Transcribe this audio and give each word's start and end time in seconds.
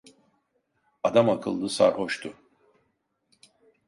Adamakıllı 1.03 1.69
sarhoştu. 1.69 2.35